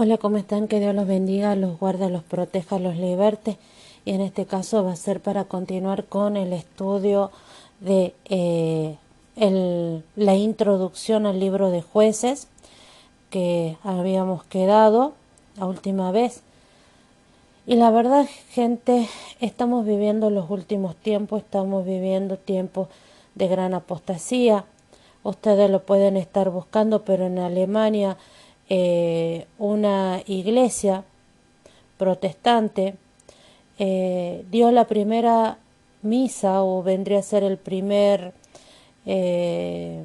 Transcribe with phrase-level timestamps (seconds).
[0.00, 0.68] Hola, ¿cómo están?
[0.68, 3.58] Que Dios los bendiga, los guarde, los proteja, los liberte.
[4.04, 7.32] Y en este caso va a ser para continuar con el estudio
[7.80, 8.96] de eh,
[10.14, 12.46] la introducción al libro de jueces
[13.30, 15.14] que habíamos quedado
[15.56, 16.42] la última vez.
[17.66, 19.08] Y la verdad, gente,
[19.40, 22.86] estamos viviendo los últimos tiempos, estamos viviendo tiempos
[23.34, 24.64] de gran apostasía.
[25.24, 28.16] Ustedes lo pueden estar buscando, pero en Alemania
[28.68, 31.04] eh, una iglesia
[31.96, 32.96] protestante
[33.78, 35.58] eh, dio la primera
[36.02, 38.34] misa o vendría a ser el primer,
[39.06, 40.02] eh,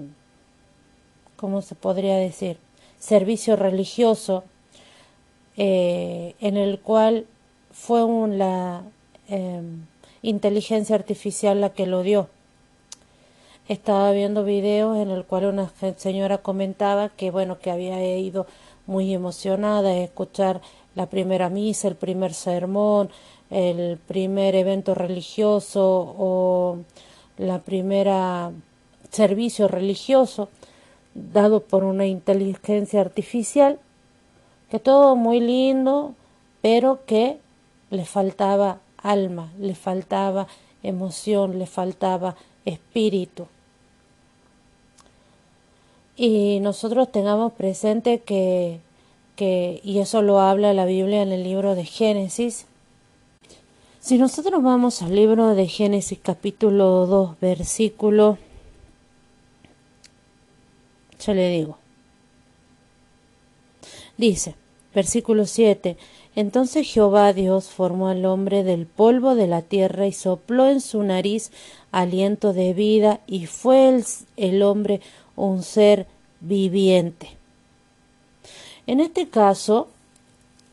[1.35, 2.57] ¿cómo se podría decir?
[2.99, 4.45] Servicio religioso
[5.55, 7.27] en el cual
[7.71, 8.81] fue la
[10.23, 12.29] inteligencia artificial la que lo dio.
[13.69, 18.45] Estaba viendo videos en el cual una señora comentaba que bueno que había ido
[18.87, 20.61] muy emocionada a escuchar
[20.95, 23.09] la primera misa, el primer sermón,
[23.49, 26.77] el primer evento religioso o
[27.37, 28.51] la primera
[29.11, 30.49] servicio religioso
[31.13, 33.79] dado por una inteligencia artificial,
[34.69, 36.15] que todo muy lindo,
[36.61, 37.39] pero que
[37.91, 40.47] le faltaba alma, le faltaba
[40.81, 43.47] emoción, le faltaba espíritu.
[46.15, 48.79] Y nosotros tengamos presente que,
[49.35, 52.67] que, y eso lo habla la Biblia en el libro de Génesis,
[54.03, 58.37] si nosotros vamos al libro de Génesis capítulo 2, versículo,
[61.25, 61.77] ya le digo,
[64.17, 64.55] dice,
[64.93, 65.95] versículo 7,
[66.35, 71.03] entonces Jehová Dios formó al hombre del polvo de la tierra y sopló en su
[71.03, 71.51] nariz
[71.91, 74.05] aliento de vida y fue el,
[74.37, 75.01] el hombre
[75.35, 76.07] un ser
[76.39, 77.29] viviente.
[78.87, 79.87] En este caso,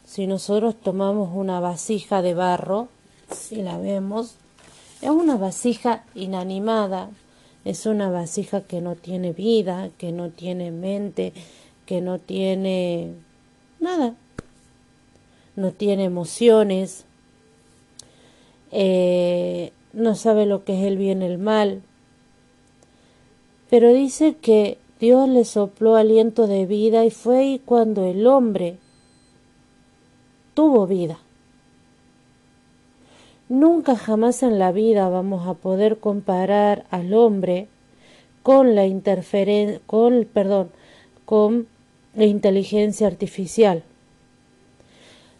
[0.06, 2.88] si nosotros tomamos una vasija de barro,
[3.30, 4.34] si la vemos,
[5.00, 7.10] es una vasija inanimada,
[7.64, 11.32] es una vasija que no tiene vida, que no tiene mente,
[11.86, 13.12] que no tiene
[13.78, 14.14] nada,
[15.60, 17.04] no tiene emociones,
[18.72, 21.82] eh, no sabe lo que es el bien y el mal,
[23.68, 28.78] pero dice que Dios le sopló aliento de vida y fue ahí cuando el hombre
[30.54, 31.18] tuvo vida.
[33.48, 37.68] Nunca jamás en la vida vamos a poder comparar al hombre
[38.42, 40.70] con la interferencia, con, perdón,
[41.24, 41.66] con
[42.14, 43.82] la inteligencia artificial.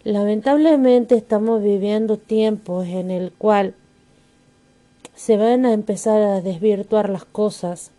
[0.03, 3.75] Lamentablemente estamos viviendo tiempos en el cual
[5.15, 7.91] se van a empezar a desvirtuar las cosas.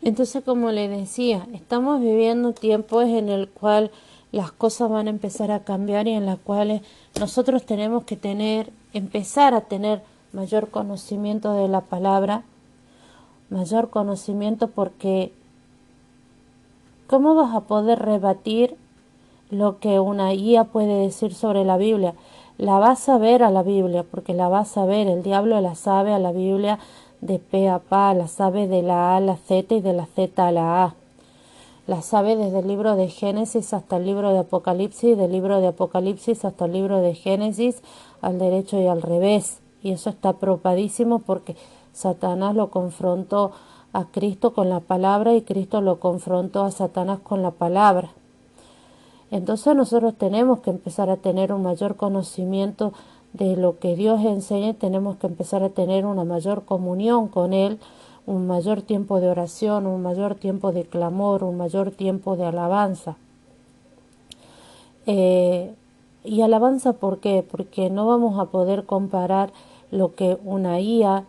[0.00, 3.90] Entonces, como le decía, estamos viviendo tiempos en el cual
[4.32, 6.80] las cosas van a empezar a cambiar y en las cuales
[7.20, 10.00] nosotros tenemos que tener, empezar a tener
[10.32, 12.44] mayor conocimiento de la palabra,
[13.50, 15.32] mayor conocimiento porque
[17.12, 18.74] ¿cómo vas a poder rebatir
[19.50, 22.14] lo que una guía puede decir sobre la Biblia?
[22.56, 25.74] La vas a ver a la Biblia, porque la vas a ver, el diablo la
[25.74, 26.78] sabe a la Biblia
[27.20, 30.06] de P a P, la sabe de la A a la Z y de la
[30.06, 30.94] Z a la A.
[31.86, 35.66] La sabe desde el libro de Génesis hasta el libro de Apocalipsis, del libro de
[35.66, 37.82] Apocalipsis hasta el libro de Génesis,
[38.22, 39.60] al derecho y al revés.
[39.82, 41.56] Y eso está propadísimo porque
[41.92, 43.52] Satanás lo confrontó
[43.92, 48.10] a Cristo con la palabra y Cristo lo confrontó a Satanás con la palabra.
[49.30, 52.92] Entonces nosotros tenemos que empezar a tener un mayor conocimiento
[53.32, 57.78] de lo que Dios enseña, tenemos que empezar a tener una mayor comunión con Él,
[58.26, 63.16] un mayor tiempo de oración, un mayor tiempo de clamor, un mayor tiempo de alabanza.
[65.06, 65.74] Eh,
[66.24, 67.44] y alabanza, ¿por qué?
[67.48, 69.52] Porque no vamos a poder comparar
[69.90, 71.24] lo que una IA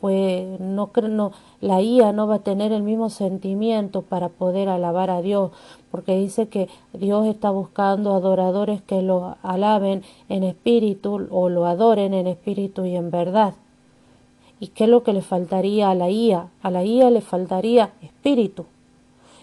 [0.00, 5.10] pues no, no, la IA no va a tener el mismo sentimiento para poder alabar
[5.10, 5.50] a Dios,
[5.90, 12.14] porque dice que Dios está buscando adoradores que lo alaben en espíritu o lo adoren
[12.14, 13.54] en espíritu y en verdad.
[14.58, 16.48] ¿Y qué es lo que le faltaría a la IA?
[16.62, 18.66] A la IA le faltaría espíritu,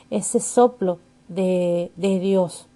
[0.10, 2.68] ese soplo de, de Dios.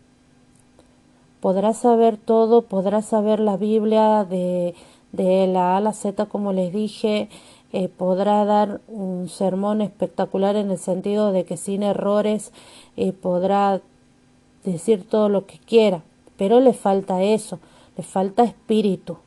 [1.40, 4.76] Podrá saber todo, podrá saber la Biblia de,
[5.12, 7.30] de la A a la Z, como les dije,
[7.74, 12.52] eh, podrá dar un sermón espectacular en el sentido de que sin errores
[12.98, 13.82] eh, podrá
[14.64, 16.04] decir todo lo que quiera,
[16.38, 17.60] pero le falta eso,
[17.98, 19.18] le falta espíritu,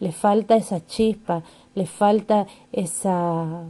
[0.00, 1.42] le falta esa chispa,
[1.74, 3.64] le falta esa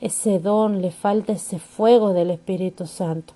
[0.00, 3.32] ese don, le falta ese fuego del Espíritu Santo.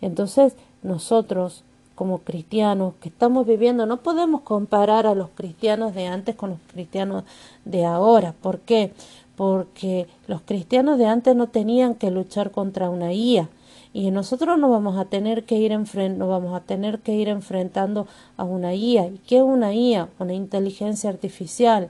[0.00, 0.54] Entonces,
[0.84, 1.64] nosotros
[1.96, 6.58] como cristianos que estamos viviendo, no podemos comparar a los cristianos de antes con los
[6.72, 7.24] cristianos
[7.64, 8.34] de ahora.
[8.40, 8.92] ¿Por qué?
[9.34, 13.48] Porque los cristianos de antes no tenían que luchar contra una IA
[13.92, 18.06] y nosotros no vamos a tener que ir no vamos a tener que ir enfrentando
[18.36, 19.06] a una IA.
[19.06, 20.10] ¿Y qué es una IA?
[20.18, 21.88] Una inteligencia artificial.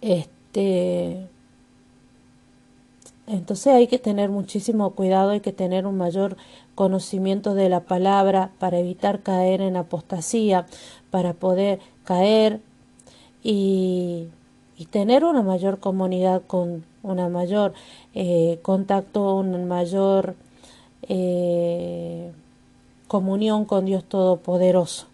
[0.00, 1.28] Este
[3.26, 6.36] entonces hay que tener muchísimo cuidado, hay que tener un mayor
[6.74, 10.66] conocimiento de la palabra para evitar caer en apostasía,
[11.10, 12.60] para poder caer
[13.42, 14.28] y,
[14.90, 17.72] tener una mayor comunidad con una mayor
[18.14, 20.36] eh, contacto, una mayor
[21.08, 22.32] eh,
[23.08, 25.06] comunión con Dios Todopoderoso.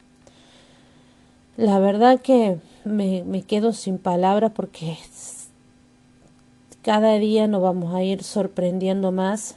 [1.57, 4.99] La verdad que me, me quedo sin palabras porque
[6.83, 9.57] cada día nos vamos a ir sorprendiendo más.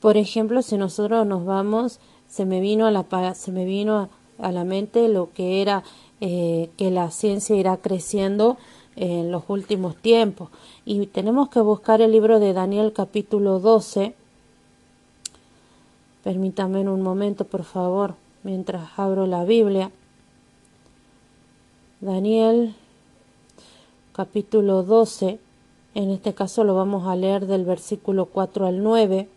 [0.00, 1.98] Por ejemplo, si nosotros nos vamos,
[2.28, 4.08] se me vino a la, se me vino
[4.38, 5.82] a, la mente lo que era
[6.20, 8.56] eh, que la ciencia irá creciendo
[8.96, 10.50] en los últimos tiempos.
[10.84, 14.14] Y tenemos que buscar el libro de Daniel capítulo 12.
[16.22, 19.90] Permítame un momento, por favor, mientras abro la Biblia.
[22.00, 22.74] Daniel
[24.12, 25.38] capítulo 12,
[25.94, 29.28] en este caso lo vamos a leer del versículo 4 al 9,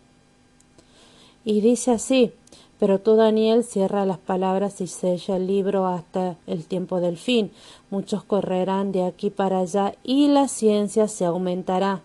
[1.44, 2.32] y dice así,
[2.78, 7.52] pero tú Daniel cierra las palabras y sella el libro hasta el tiempo del fin.
[7.90, 12.02] Muchos correrán de aquí para allá y la ciencia se aumentará.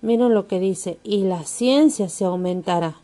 [0.00, 3.01] Miren lo que dice, y la ciencia se aumentará.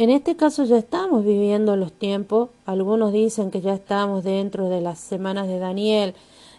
[0.00, 4.80] En este caso ya estamos viviendo los tiempos, algunos dicen que ya estamos dentro de
[4.80, 6.14] las semanas de Daniel,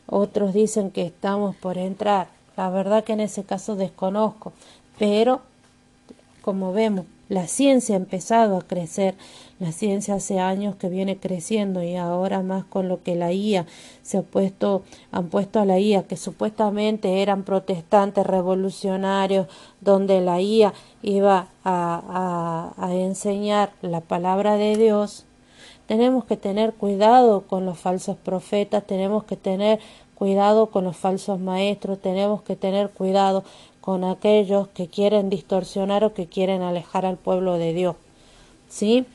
[0.06, 2.28] otros dicen que estamos por entrar.
[2.56, 4.54] La verdad que en ese caso desconozco,
[5.00, 5.42] pero
[6.44, 9.16] como vemos, la ciencia ha empezado a crecer,
[9.58, 13.66] la ciencia hace años que viene creciendo y ahora más con lo que la IA
[14.02, 14.84] se ha puesto,
[15.14, 19.48] han puesto a la IA, que supuestamente eran protestantes revolucionarios,
[19.80, 20.74] donde la IA
[21.04, 25.24] iba a, a, enseñar la palabra de Dios.
[25.88, 29.80] Tenemos que tener cuidado con los falsos profetas, tenemos que tener
[30.16, 33.46] cuidado con los falsos maestros, tenemos que tener cuidado
[33.82, 37.96] con aquellos que quieren distorsionar o que quieren alejar al pueblo de Dios.
[38.70, 39.06] ¿Sí?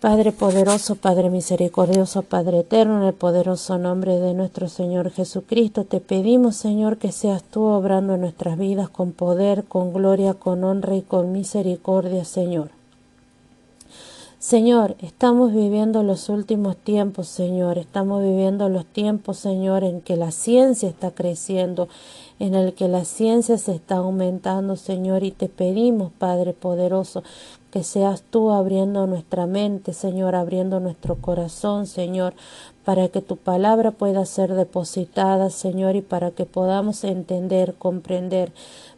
[0.00, 5.98] Padre poderoso, Padre misericordioso, Padre eterno, en el poderoso nombre de nuestro Señor Jesucristo, te
[5.98, 10.94] pedimos, Señor, que seas tú obrando en nuestras vidas con poder, con gloria, con honra
[10.94, 12.70] y con misericordia, Señor.
[14.38, 20.30] Señor, estamos viviendo los últimos tiempos, Señor, estamos viviendo los tiempos, Señor, en que la
[20.30, 21.88] ciencia está creciendo,
[22.38, 27.24] en el que la ciencia se está aumentando, Señor, y te pedimos, Padre poderoso,
[27.70, 32.34] que seas tú abriendo nuestra mente, Señor, abriendo nuestro corazón, Señor,
[32.84, 38.52] para que tu palabra pueda ser depositada, Señor, y para que podamos entender, comprender,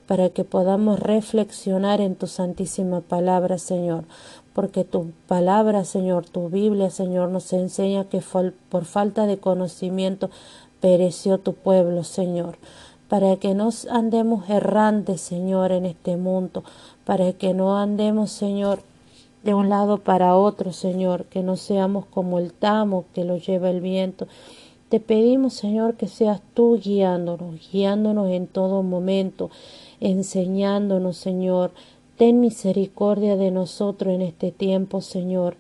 [0.06, 4.04] para que podamos reflexionar en tu santísima palabra, Señor,
[4.52, 8.22] porque tu palabra, Señor, tu Biblia, Señor, nos enseña que
[8.68, 10.30] por falta de conocimiento
[10.80, 12.58] pereció tu pueblo, Señor
[13.10, 16.62] para que no andemos errantes, Señor, en este mundo,
[17.04, 18.84] para que no andemos, Señor,
[19.42, 23.68] de un lado para otro, Señor, que no seamos como el tamo que lo lleva
[23.68, 24.28] el viento.
[24.90, 29.50] Te pedimos, Señor, que seas tú guiándonos, guiándonos en todo momento,
[29.98, 31.72] enseñándonos, Señor.
[32.16, 35.56] Ten misericordia de nosotros en este tiempo, Señor.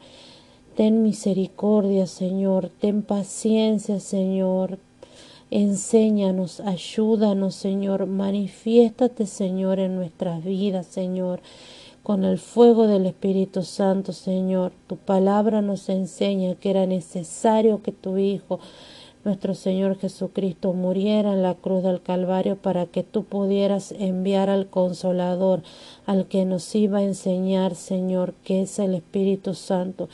[0.76, 2.70] Ten misericordia, Señor.
[2.80, 4.78] Ten paciencia, Señor.
[5.50, 8.06] Enséñanos, ayúdanos, Señor.
[8.06, 11.40] Manifiéstate, Señor, en nuestras vidas, Señor.
[12.04, 14.70] Con el fuego del Espíritu Santo, Señor.
[14.86, 18.60] Tu palabra nos enseña que era necesario que tu Hijo,
[19.24, 24.68] nuestro Señor Jesucristo, muriera en la cruz del Calvario para que tú pudieras enviar al
[24.68, 25.64] Consolador,
[26.06, 30.08] al que nos iba a enseñar, Señor, que es el Espíritu Santo.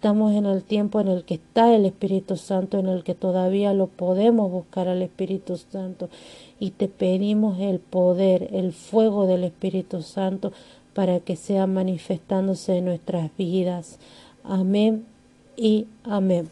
[0.00, 3.74] Estamos en el tiempo en el que está el Espíritu Santo, en el que todavía
[3.74, 6.08] lo podemos buscar al Espíritu Santo.
[6.58, 10.54] Y te pedimos el poder, el fuego del Espíritu Santo
[10.94, 13.98] para que sea manifestándose en nuestras vidas.
[14.42, 15.04] Amén
[15.54, 16.48] y amén.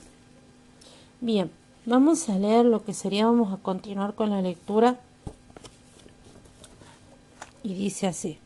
[1.22, 1.50] Bien,
[1.86, 5.00] vamos a leer lo que sería, vamos a continuar con la lectura
[7.62, 8.36] Y dice así.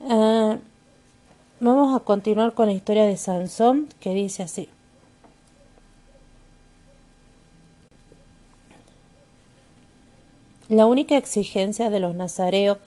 [0.00, 0.58] Ah,
[1.62, 4.68] vamos a continuar con la historia de Sansón, que dice así.
[10.68, 12.78] La única exigencia de los nazareos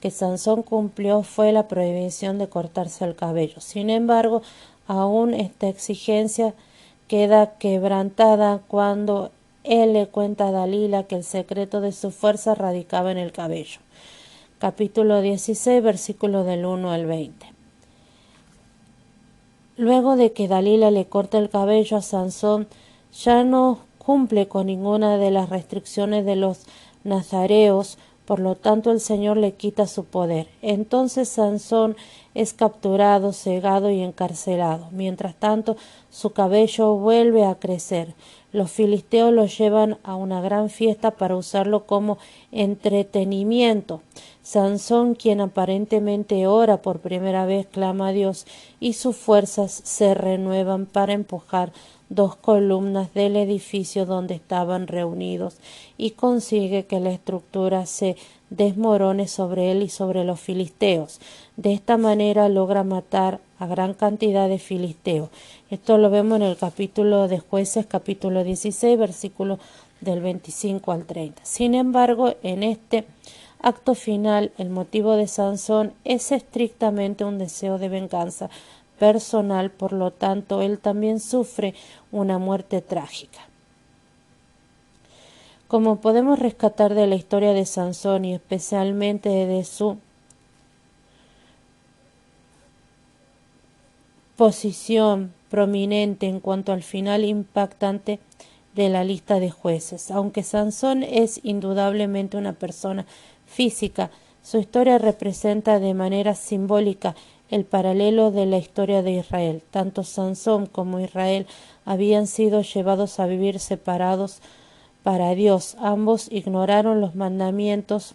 [0.00, 3.60] que Sansón cumplió fue la prohibición de cortarse el cabello.
[3.60, 4.42] Sin embargo,
[4.88, 6.54] aún esta exigencia
[7.08, 9.30] queda quebrantada cuando
[9.62, 13.80] él le cuenta a Dalila que el secreto de su fuerza radicaba en el cabello.
[14.58, 17.55] Capítulo 16, versículo del 1 al 20.
[19.76, 22.66] Luego de que Dalila le corta el cabello a Sansón,
[23.12, 26.60] ya no cumple con ninguna de las restricciones de los
[27.04, 30.48] nazareos, por lo tanto el Señor le quita su poder.
[30.60, 31.96] Entonces Sansón
[32.34, 34.88] es capturado, cegado y encarcelado.
[34.90, 35.76] Mientras tanto,
[36.10, 38.14] su cabello vuelve a crecer.
[38.52, 42.18] Los filisteos lo llevan a una gran fiesta para usarlo como
[42.52, 44.02] entretenimiento.
[44.42, 48.46] Sansón, quien aparentemente ora por primera vez, clama a Dios
[48.80, 51.72] y sus fuerzas se renuevan para empujar
[52.08, 55.56] dos columnas del edificio donde estaban reunidos
[55.96, 58.16] y consigue que la estructura se
[58.50, 61.20] desmorone sobre él y sobre los filisteos.
[61.56, 65.30] De esta manera logra matar a gran cantidad de filisteos.
[65.70, 69.58] Esto lo vemos en el capítulo de jueces, capítulo 16, versículo
[70.00, 71.44] del 25 al 30.
[71.44, 73.04] Sin embargo, en este
[73.60, 78.50] acto final, el motivo de Sansón es estrictamente un deseo de venganza
[78.98, 81.74] personal, por lo tanto, él también sufre
[82.12, 83.40] una muerte trágica.
[85.68, 89.98] Como podemos rescatar de la historia de Sansón y especialmente de su
[94.36, 98.20] posición prominente en cuanto al final impactante
[98.74, 100.10] de la lista de jueces.
[100.10, 103.06] Aunque Sansón es indudablemente una persona
[103.46, 104.10] física,
[104.42, 107.16] su historia representa de manera simbólica
[107.50, 109.62] el paralelo de la historia de Israel.
[109.70, 111.46] Tanto Sansón como Israel
[111.84, 114.40] habían sido llevados a vivir separados
[115.02, 115.76] para Dios.
[115.78, 118.14] Ambos ignoraron los mandamientos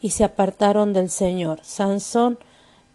[0.00, 1.60] y se apartaron del Señor.
[1.62, 2.38] Sansón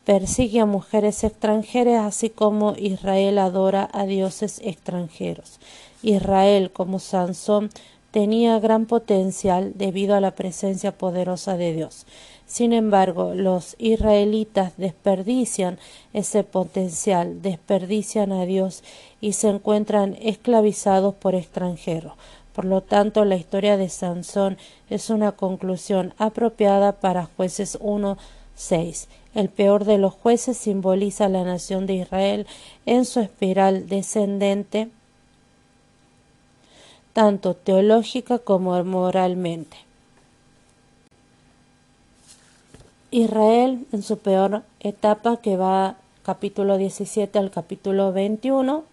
[0.06, 5.60] persigue a mujeres extranjeras, así como Israel adora a dioses extranjeros.
[6.04, 7.70] Israel, como Sansón,
[8.12, 12.06] tenía gran potencial debido a la presencia poderosa de Dios.
[12.52, 15.80] Sin embargo, los israelitas desperdician
[16.12, 18.84] ese potencial, desperdician a Dios
[19.22, 22.12] y se encuentran esclavizados por extranjeros.
[22.54, 24.58] Por lo tanto, la historia de Sansón
[24.90, 28.18] es una conclusión apropiada para jueces 1,
[28.56, 29.08] 6.
[29.34, 32.48] El peor de los jueces simboliza la nación de Israel
[32.86, 34.90] en su espiral descendente,
[37.14, 39.91] tanto teológica como moralmente.
[43.12, 48.86] Israel en su peor etapa que va capítulo 17 al capítulo 21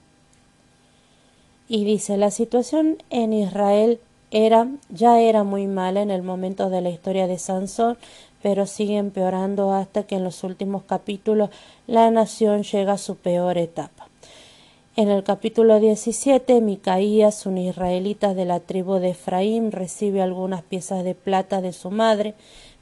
[1.69, 4.01] y dice la situación en Israel
[4.33, 7.97] era ya era muy mala en el momento de la historia de Sansón
[8.43, 11.51] pero sigue empeorando hasta que en los últimos capítulos
[11.87, 14.09] la nación llega a su peor etapa.
[14.97, 21.05] En el capítulo 17, Micaías, un israelita de la tribu de Efraín, recibe algunas piezas
[21.05, 22.35] de plata de su madre,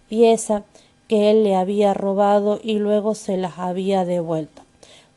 [0.08, 0.64] pieza
[1.08, 4.62] que él le había robado y luego se las había devuelto,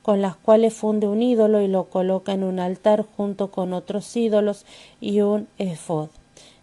[0.02, 4.16] con las cuales funde un ídolo y lo coloca en un altar junto con otros
[4.16, 4.66] ídolos
[5.02, 6.10] y un efod.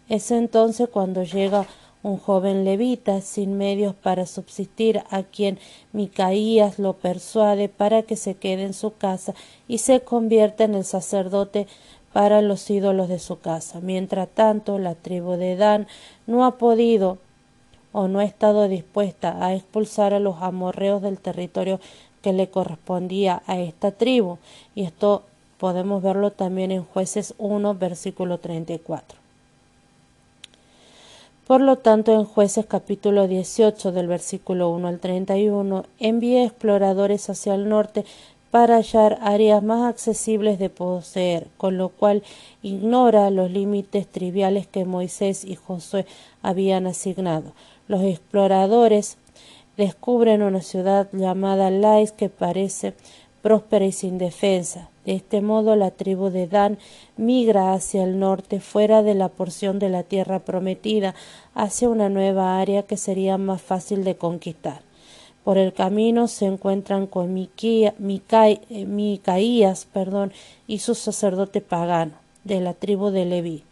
[0.09, 1.65] Es entonces cuando llega
[2.03, 5.59] un joven levita sin medios para subsistir a quien
[5.91, 9.33] Micaías lo persuade para que se quede en su casa
[9.67, 11.67] y se convierta en el sacerdote
[12.13, 13.79] para los ídolos de su casa.
[13.81, 15.87] Mientras tanto, la tribu de Dan
[16.27, 17.17] no ha podido
[17.97, 21.79] o no ha estado dispuesta a expulsar a los amorreos del territorio
[22.21, 24.37] que le correspondía a esta tribu.
[24.75, 25.23] Y esto
[25.57, 29.17] podemos verlo también en jueces 1, versículo 34.
[31.47, 37.55] Por lo tanto, en jueces capítulo 18 del versículo 1 al 31, envía exploradores hacia
[37.55, 38.05] el norte
[38.51, 42.21] para hallar áreas más accesibles de poseer, con lo cual
[42.61, 46.05] ignora los límites triviales que Moisés y Josué
[46.43, 47.53] habían asignado.
[47.87, 49.17] Los exploradores
[49.77, 52.93] descubren una ciudad llamada Lais que parece
[53.41, 54.89] próspera y sin defensa.
[55.05, 56.77] De este modo la tribu de Dan
[57.15, 61.15] migra hacia el norte, fuera de la porción de la tierra prometida,
[61.53, 64.81] hacia una nueva área que sería más fácil de conquistar.
[65.45, 67.93] Por el camino se encuentran con eh,
[68.85, 69.87] Micaías
[70.67, 73.63] y su sacerdote pagano, de la tribu de Leví.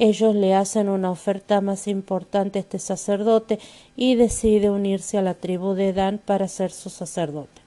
[0.00, 3.58] Ellos le hacen una oferta más importante a este sacerdote
[3.96, 7.62] y decide unirse a la tribu de Dan para ser su sacerdote.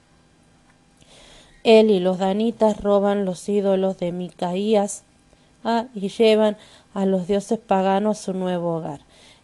[1.62, 5.04] Él y los danitas roban los ídolos de Micaías
[5.62, 6.56] ah, y llevan
[6.94, 9.00] a los dioses paganos a su nuevo hogar.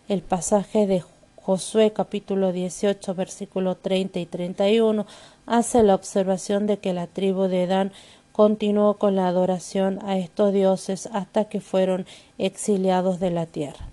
[0.08, 1.02] El pasaje de
[1.36, 5.06] Josué capítulo 18 versículo 30 y 31
[5.46, 7.92] hace la observación de que la tribu de Dan
[8.38, 12.06] continuó con la adoración a estos dioses hasta que fueron
[12.38, 13.88] exiliados de la tierra.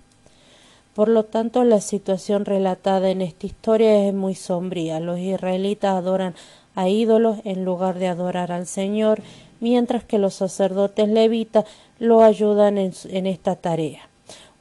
[0.94, 5.00] Por lo tanto, la situación relatada en esta historia es muy sombría.
[5.00, 6.36] Los israelitas adoran
[6.76, 9.20] a ídolos en lugar de adorar al Señor,
[9.58, 11.64] mientras que los sacerdotes levitas
[11.98, 14.08] lo ayudan en, esta tarea.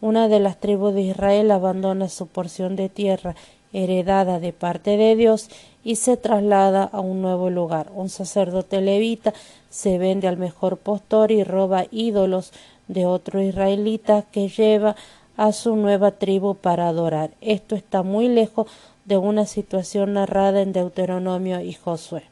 [0.02, 3.36] Una de las tribus de Israel abandona su porción de tierra
[3.72, 5.50] heredada de parte de Dios
[5.84, 7.92] y se traslada a un nuevo lugar.
[7.94, 9.34] Un sacerdote levita
[9.76, 12.54] se vende al mejor postor y roba ídolos
[12.88, 14.96] de otro israelita que lleva
[15.36, 17.32] a su nueva tribu para adorar.
[17.42, 18.68] Esto está muy lejos
[19.04, 22.24] de una situación narrada en Deuteronomio y Josué.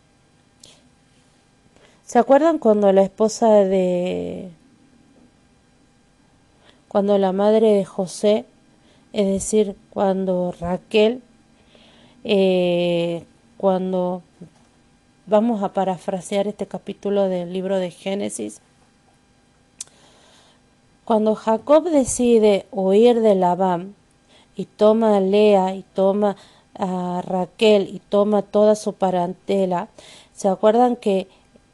[2.06, 4.50] ¿Se acuerdan cuando la esposa de...
[6.88, 8.46] cuando la madre de José,
[9.12, 11.22] es decir, cuando Raquel,
[12.24, 13.26] eh,
[13.58, 14.22] cuando
[15.26, 18.62] vamos a parafrasear este capítulo del libro de Génesis,
[21.06, 23.96] cuando Jacob decide huir de Labán
[24.56, 26.38] y toma a Lea y toma
[26.76, 29.90] a Raquel y toma toda su parentela,
[30.34, 31.28] ¿se acuerdan que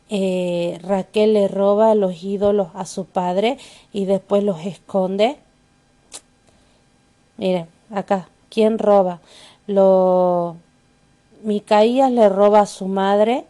[0.10, 3.58] eh, Raquel le roba los ídolos a su padre
[3.94, 5.38] y después los esconde?
[7.38, 9.20] Miren, acá, ¿quién roba?
[9.68, 10.58] Lo...
[11.44, 13.46] Micaías le roba a su madre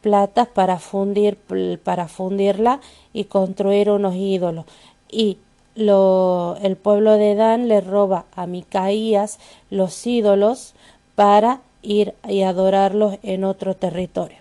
[0.00, 1.36] platas para fundir
[1.82, 2.80] para fundirla
[3.12, 4.64] y construir unos ídolos
[5.10, 5.38] y
[5.76, 9.38] el pueblo de Dan le roba a Micaías
[9.70, 10.74] los ídolos
[11.14, 14.38] para ir y adorarlos en otro territorio.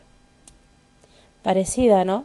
[1.44, 2.24] Parecida, ¿no?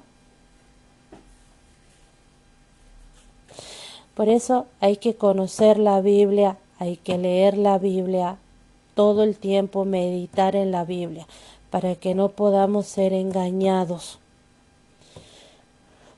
[4.15, 8.37] Por eso hay que conocer la Biblia, hay que leer la Biblia
[9.01, 11.27] todo el tiempo, meditar en la Biblia,
[11.71, 14.19] para que no podamos ser engañados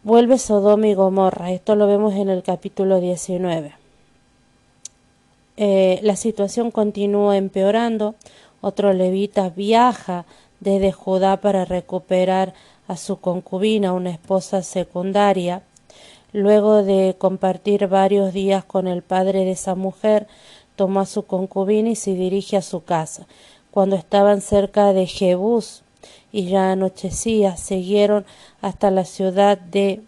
[0.04, 1.52] Vuelve Sodoma y Gomorra.
[1.52, 3.72] Esto lo vemos en el capítulo 19.
[5.56, 8.16] Eh, la situación continúa empeorando.
[8.60, 10.24] Otro levita viaja
[10.58, 12.52] desde Judá para recuperar
[12.88, 15.62] a su concubina, una esposa secundaria.
[16.32, 20.26] Luego de compartir varios días con el padre de esa mujer,
[20.76, 23.26] tomó a su concubina y se dirige a su casa.
[23.70, 25.82] Cuando estaban cerca de Jebús,
[26.32, 28.24] y ya anochecía, siguieron
[28.60, 30.02] hasta la ciudad de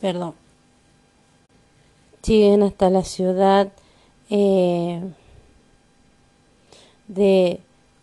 [0.00, 0.34] perdón
[2.22, 3.72] siguen hasta la ciudad
[4.30, 5.00] eh,
[7.08, 7.60] de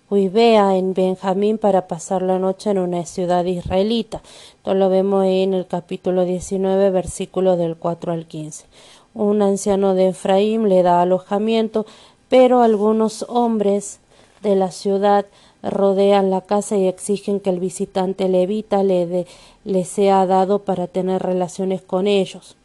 [0.09, 4.21] Huibea en Benjamín para pasar la noche en una ciudad israelita.
[4.55, 8.67] Esto lo vemos en el capítulo 19, versículo del 4 al 15.
[9.13, 11.85] Un anciano de Efraín le da alojamiento,
[12.29, 13.99] pero algunos hombres
[14.43, 15.25] de la ciudad
[15.61, 19.25] rodean la casa y exigen que el visitante levita le,
[19.65, 22.56] le sea dado para tener relaciones con ellos.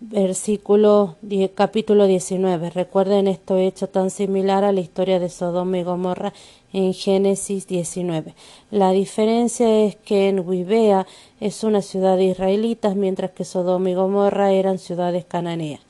[0.00, 1.16] Versículo
[1.56, 2.70] capítulo 19.
[2.70, 6.32] Recuerden esto hecho tan similar a la historia de Sodoma y Gomorra
[6.72, 8.32] en Génesis 19.
[8.70, 11.04] La diferencia es que en Huibea
[11.40, 15.80] es una ciudad de israelitas, mientras que Sodoma y Gomorra eran ciudades cananeas.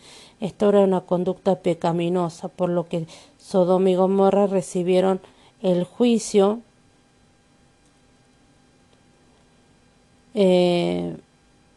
[0.40, 5.21] Esto era una conducta pecaminosa, por lo que Sodoma y Gomorra recibieron
[5.61, 6.61] el juicio
[10.33, 11.14] eh,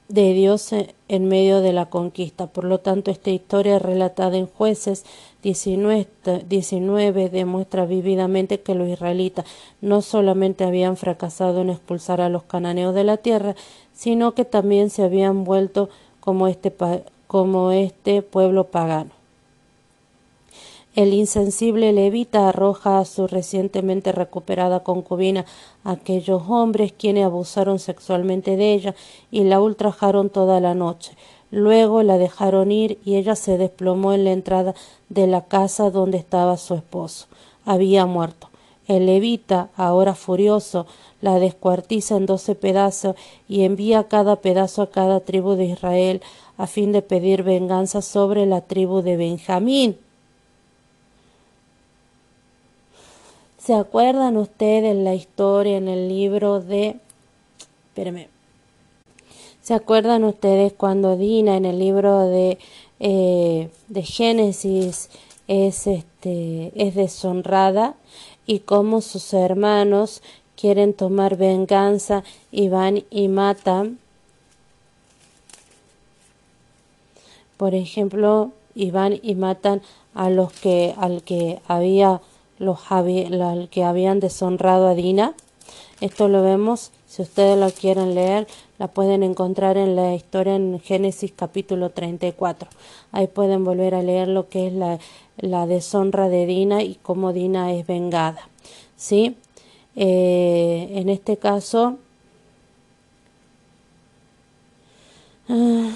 [0.08, 2.48] de Dios en medio de la conquista.
[2.48, 5.06] Por lo tanto, esta historia relatada en jueces
[5.44, 6.08] 19,
[6.48, 9.46] 19 demuestra vividamente que los israelitas
[9.82, 13.56] no solamente habían fracasado en expulsar a los cananeos de la tierra,
[13.94, 16.74] sino que también se habían vuelto como este,
[17.28, 19.21] como este pueblo pagano.
[20.94, 25.46] El insensible levita arroja a su recientemente recuperada concubina
[25.86, 28.96] aquellos hombres quienes abusaron sexualmente de ella
[29.32, 31.14] y la ultrajaron toda la noche.
[31.50, 34.76] Luego la dejaron ir y ella se desplomó en la entrada
[35.08, 37.28] de la casa donde estaba su esposo.
[37.64, 38.50] Había muerto.
[38.86, 40.88] El levita, ahora furioso,
[41.22, 43.16] la descuartiza en doce pedazos
[43.48, 46.22] y envía cada pedazo a cada tribu de Israel
[46.58, 49.98] a fin de pedir venganza sobre la tribu de Benjamín.
[53.64, 57.00] ¿Se acuerdan ustedes la historia en el libro de...
[57.90, 58.28] Espérenme.
[59.62, 62.58] ¿Se acuerdan ustedes cuando Dina en el libro de,
[63.00, 65.12] eh, de Génesis
[65.48, 67.94] es, este, es deshonrada
[68.48, 70.24] y cómo sus hermanos
[70.56, 74.00] quieren tomar venganza y van y matan?
[77.58, 79.84] Por ejemplo, y van y matan
[80.16, 82.22] a los que al que había
[82.62, 82.80] los
[83.70, 85.34] que habían deshonrado a Dina.
[86.00, 88.48] Esto lo vemos, si ustedes lo quieren leer,
[88.80, 92.70] la pueden encontrar en la historia en Génesis capítulo 34.
[93.12, 95.00] Ahí pueden volver a leer lo que es la,
[95.38, 98.48] la deshonra de Dina y cómo Dina es vengada.
[98.96, 99.36] ¿Sí?
[99.96, 101.98] Eh, en este caso,
[105.50, 105.92] ah,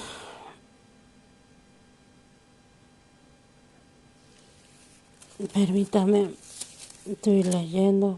[5.54, 6.45] permítame
[7.08, 8.18] Estoy leyendo.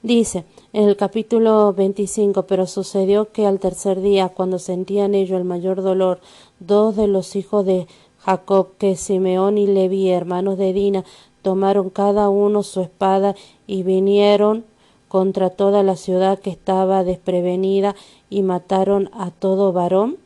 [0.00, 5.44] Dice en el capítulo 25, pero sucedió que al tercer día, cuando sentían ellos el
[5.44, 6.20] mayor dolor,
[6.60, 7.88] dos de los hijos de
[8.20, 11.04] Jacob, que Simeón y Leví, hermanos de Dina,
[11.42, 13.34] tomaron cada uno su espada
[13.66, 14.64] y vinieron
[15.08, 17.96] contra toda la ciudad que estaba desprevenida
[18.30, 20.18] y mataron a todo varón?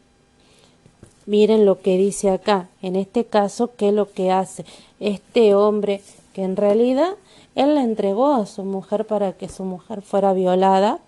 [1.25, 2.69] Miren lo que dice acá.
[2.83, 4.65] En este caso, ¿qué es lo que hace?
[4.99, 6.03] Este hombre
[6.35, 7.15] que en realidad
[7.55, 10.99] él le entregó a su mujer para que su mujer fuera violada.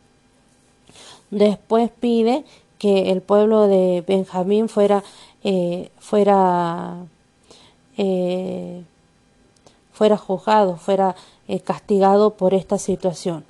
[1.31, 2.45] Después pide
[2.79, 5.03] que el pueblo de Benjamín fuera
[5.43, 7.07] eh, fuera
[7.97, 8.83] eh,
[9.93, 11.17] fuera juzgado, fuera
[11.49, 13.45] eh, castigado por esta situación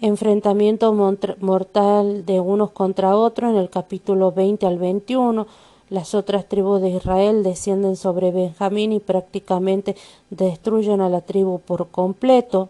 [0.00, 5.46] enfrentamiento mortal de unos contra otros en el capítulo 20 al 21.
[5.88, 9.96] Las otras tribus de Israel descienden sobre Benjamín y prácticamente
[10.30, 12.68] destruyen a la tribu por completo,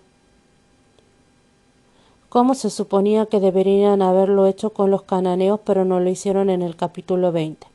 [2.28, 6.60] como se suponía que deberían haberlo hecho con los cananeos, pero no lo hicieron en
[6.60, 7.66] el capítulo 20.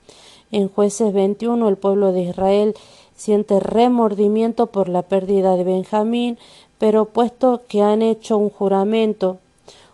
[0.52, 2.76] En jueces 21 el pueblo de Israel
[3.16, 6.38] siente remordimiento por la pérdida de Benjamín,
[6.82, 9.38] pero puesto que han hecho un juramento,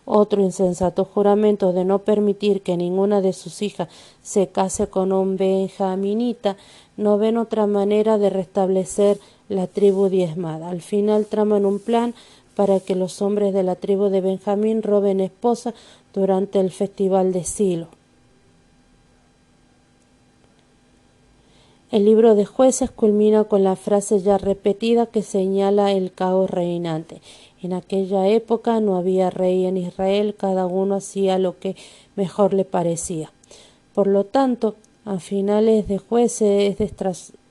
[0.06, 3.90] otro insensato juramento de no permitir que ninguna de sus hijas
[4.24, 6.56] se case con un benjaminita,
[6.96, 9.20] no ven otra manera de restablecer
[9.50, 10.70] la tribu diezmada.
[10.70, 12.14] Al final traman un plan
[12.56, 15.74] para que los hombres de la tribu de Benjamín roben esposa
[16.14, 17.97] durante el festival de Silo.
[21.90, 27.22] El libro de jueces culmina con la frase ya repetida que señala el caos reinante.
[27.62, 31.78] En aquella época no había rey en Israel, cada uno hacía lo que
[32.18, 33.32] mejor le parecía.
[33.94, 36.94] Por lo tanto, a finales de jueces es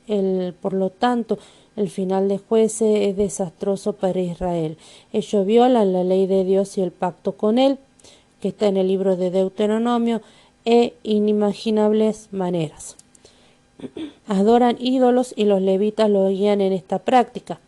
[0.06, 1.38] el, por lo tanto,
[1.74, 4.76] el final de jueces es desastroso para Israel.
[5.14, 7.78] Ellos violan la ley de Dios y el pacto con él,
[8.42, 10.20] que está en el libro de Deuteronomio,
[10.66, 12.96] e inimaginables maneras
[14.26, 17.60] adoran ídolos y los levitas lo guían en esta práctica.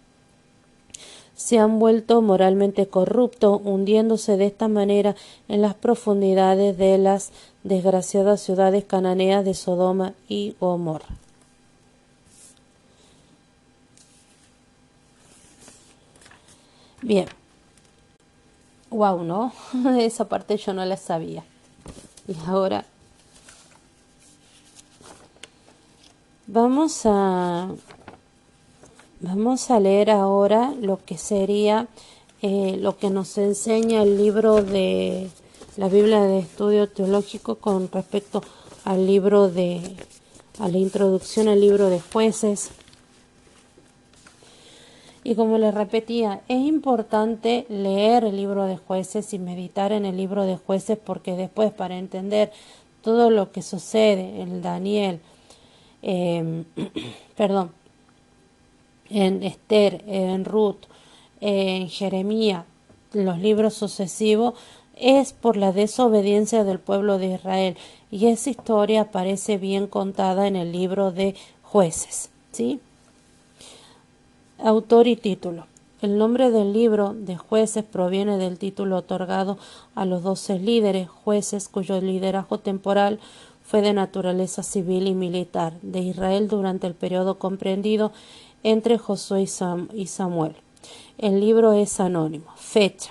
[1.35, 5.15] Se han vuelto moralmente corruptos, hundiéndose de esta manera
[5.47, 7.31] en las profundidades de las
[7.63, 11.17] desgraciadas ciudades cananeas de Sodoma y Gomorra.
[17.03, 17.29] Bien.
[18.91, 19.53] Wow, ¿no?
[19.99, 21.45] Esa parte yo no la sabía.
[22.27, 22.85] Y ahora
[26.51, 27.69] Vamos a,
[29.21, 31.89] vamos a leer ahora lo que sería
[32.41, 35.29] eh, lo que nos enseña el libro de
[35.77, 38.43] la Biblia de Estudio Teológico con respecto
[38.87, 39.95] al libro de
[40.59, 42.71] a la introducción al libro de jueces.
[45.25, 50.17] Y como les repetía, es importante leer el libro de jueces y meditar en el
[50.17, 52.53] libro de jueces porque después para entender
[53.03, 55.21] todo lo que sucede en Daniel,
[56.03, 56.65] Em,
[57.37, 57.73] perdón,
[59.11, 60.85] en Esther, en Ruth,
[61.41, 62.65] en Jeremías,
[63.13, 64.55] los libros sucesivos,
[64.97, 67.77] es por la desobediencia del pueblo de Israel.
[68.11, 72.31] Y esa historia aparece bien contada en el libro de jueces.
[72.53, 72.81] ¿sí?
[74.59, 75.67] Autor y título.
[76.01, 79.59] El nombre del libro de jueces proviene del título otorgado
[79.97, 83.19] a los doce líderes jueces cuyo liderazgo temporal
[83.69, 88.13] fue de naturaleza civil y militar de Israel durante el periodo comprendido
[88.63, 89.47] entre Josué
[89.93, 90.57] y, Samuel.
[91.19, 92.47] El libro es anónimo.
[92.57, 93.11] Fecha.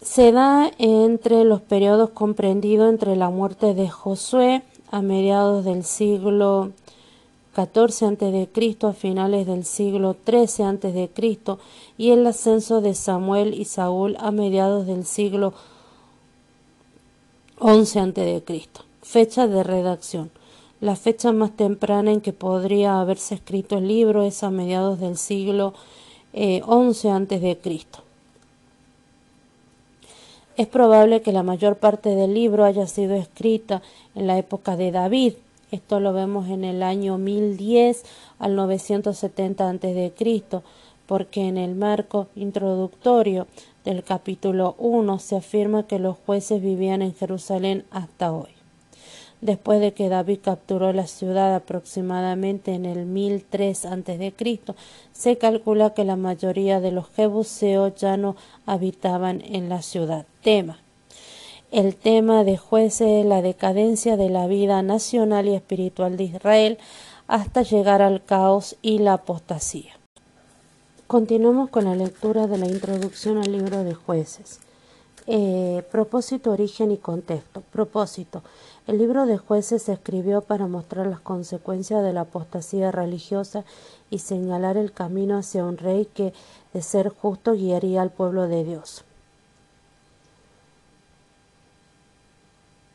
[0.00, 6.70] Se da entre los periodos comprendidos entre la muerte de Josué a mediados del siglo
[7.66, 8.76] XIV a.C.
[8.82, 11.38] a finales del siglo XIII a.C.
[11.96, 15.52] y el ascenso de Samuel y Saúl a mediados del siglo
[17.60, 18.68] XI a.C.
[19.02, 20.30] Fecha de redacción.
[20.80, 25.16] La fecha más temprana en que podría haberse escrito el libro es a mediados del
[25.16, 25.74] siglo
[26.32, 27.58] XI eh, a.C.
[30.56, 33.80] Es probable que la mayor parte del libro haya sido escrita
[34.14, 35.34] en la época de David.
[35.70, 38.04] Esto lo vemos en el año 1010
[38.38, 40.12] al 970 a.C.,
[41.06, 43.46] porque en el marco introductorio
[43.84, 48.50] del capítulo 1 se afirma que los jueces vivían en Jerusalén hasta hoy.
[49.40, 54.34] Después de que David capturó la ciudad aproximadamente en el 1003 a.C.,
[55.12, 60.26] se calcula que la mayoría de los jebuseos ya no habitaban en la ciudad.
[60.42, 60.78] Tema.
[61.70, 66.78] El tema de jueces es la decadencia de la vida nacional y espiritual de Israel
[67.26, 69.92] hasta llegar al caos y la apostasía.
[71.06, 74.60] Continuamos con la lectura de la introducción al libro de jueces.
[75.26, 77.60] Eh, propósito, origen y contexto.
[77.70, 78.42] Propósito.
[78.86, 83.66] El libro de jueces se escribió para mostrar las consecuencias de la apostasía religiosa
[84.08, 86.32] y señalar el camino hacia un rey que,
[86.72, 89.04] de ser justo, guiaría al pueblo de Dios.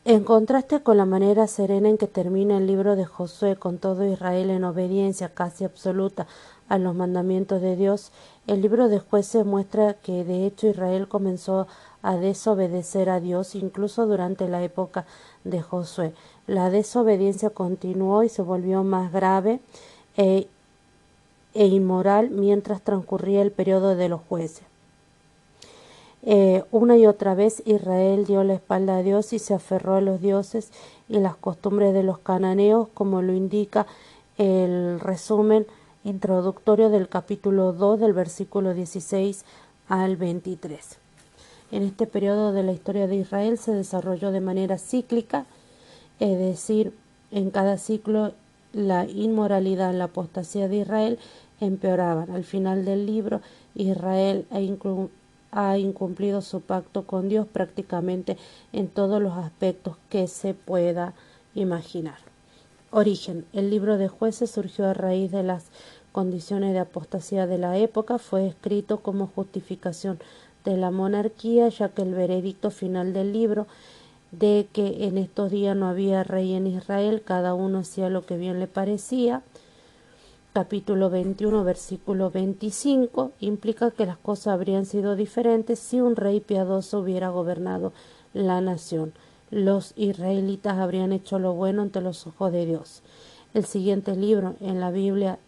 [0.06, 4.04] En contraste con la manera serena en que termina el libro de Josué con todo
[4.06, 6.28] Israel en obediencia casi absoluta
[6.68, 8.12] a los mandamientos de Dios,
[8.46, 11.68] el libro de jueces muestra que de hecho Israel comenzó
[12.02, 15.06] a desobedecer a Dios incluso durante la época
[15.46, 16.14] de Josué.
[16.48, 19.62] La desobediencia continuó y se volvió más grave
[20.18, 20.50] e,
[21.54, 24.73] e inmoral mientras transcurría el periodo de los jueces.
[26.26, 30.02] Eh, una y otra vez Israel dio la espalda a Dios y se aferró a
[30.02, 30.72] los dioses
[31.10, 33.86] y las costumbres de los cananeos, como lo indica
[34.38, 35.68] el resumen
[36.06, 39.44] introductorio del capítulo 2 del versículo 16
[39.90, 40.98] al 23.
[41.72, 45.46] En este periodo de la historia de Israel se desarrolló de manera cíclica,
[46.20, 46.94] es decir,
[47.32, 48.32] en cada ciclo
[48.72, 51.20] la inmoralidad, la apostasía de Israel
[51.60, 52.32] empeoraban.
[52.32, 53.42] Al final del libro,
[53.76, 54.46] Israel
[55.54, 58.38] ha incumplido su pacto con Dios prácticamente
[58.74, 61.14] en todos los aspectos que se pueda
[61.56, 62.18] imaginar.
[62.92, 63.46] Origen.
[63.54, 65.66] El libro de jueces surgió a raíz de las
[66.12, 68.20] condiciones de apostasía de la época.
[68.20, 70.20] Fue escrito como justificación
[70.64, 73.68] de la monarquía, ya que el veredicto final del libro
[74.32, 78.38] de que en estos días no había rey en Israel, cada uno hacía lo que
[78.38, 79.44] bien le parecía.
[80.54, 87.00] Capítulo 21, versículo 25, implica que las cosas habrían sido diferentes si un rey piadoso
[87.00, 87.92] hubiera gobernado
[88.36, 89.14] la nación.
[89.50, 93.02] Los israelitas habrían hecho lo bueno ante los ojos de Dios.
[93.56, 95.40] El siguiente libro en la Biblia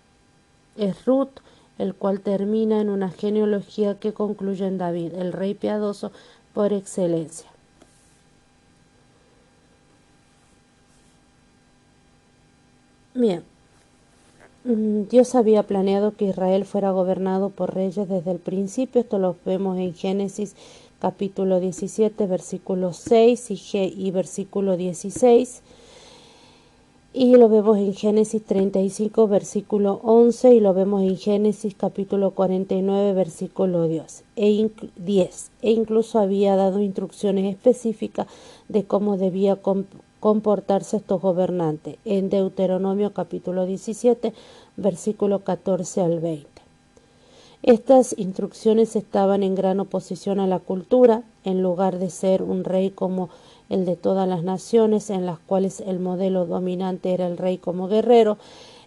[0.75, 1.37] es Ruth,
[1.77, 6.11] el cual termina en una genealogía que concluye en David, el rey piadoso
[6.51, 7.51] por excelencia.
[13.13, 13.43] Bien,
[14.67, 19.77] Dios había planeado que Israel fuera gobernado por reyes desde el principio, esto lo vemos
[19.77, 20.55] en Génesis
[20.97, 23.59] capítulo 17, versículo 6 y,
[23.95, 25.61] y versículo 16
[27.13, 33.13] y lo vemos en Génesis 35 versículo 11 y lo vemos en Génesis capítulo 49
[33.13, 38.27] versículo 10 e, 10, e incluso había dado instrucciones específicas
[38.67, 39.57] de cómo debía
[40.25, 44.33] comportarse estos gobernantes en Deuteronomio capítulo 17
[44.75, 46.49] versículo 14 al 20.
[47.61, 52.89] Estas instrucciones estaban en gran oposición a la cultura, en lugar de ser un rey
[52.89, 53.29] como
[53.69, 57.87] el de todas las naciones en las cuales el modelo dominante era el rey como
[57.87, 58.39] guerrero,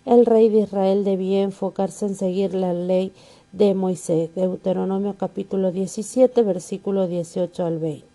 [0.07, 3.13] el rey de Israel debía enfocarse en seguir la ley
[3.53, 8.08] de Moisés, Deuteronomio capítulo 17, versículo 18 al 20.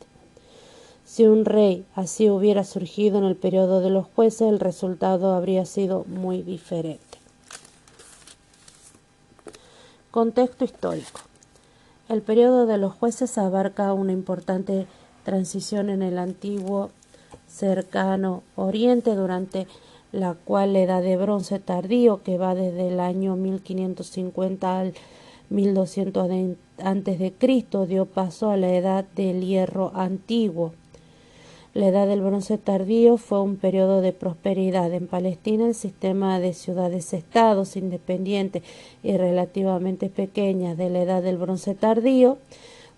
[1.14, 5.64] Si un rey así hubiera surgido en el periodo de los jueces, el resultado habría
[5.64, 7.20] sido muy diferente.
[10.10, 11.20] Contexto histórico.
[12.10, 14.88] El periodo de los jueces abarca una importante
[15.24, 16.90] transición en el antiguo
[17.48, 19.68] cercano oriente durante
[20.12, 24.94] la cual la edad de bronce tardío que va desde el año 1550 al
[25.52, 30.74] 1200 antes de Cristo dio paso a la edad del hierro antiguo.
[31.74, 34.94] La edad del bronce tardío fue un periodo de prosperidad.
[34.94, 38.62] En Palestina el sistema de ciudades-estados independientes
[39.02, 42.38] y relativamente pequeñas de la edad del bronce tardío